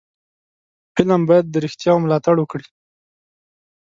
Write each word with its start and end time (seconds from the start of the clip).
فلم 0.95 1.21
باید 1.29 1.45
د 1.49 1.55
رښتیاو 1.65 2.03
ملاتړ 2.03 2.35
وکړي 2.39 2.67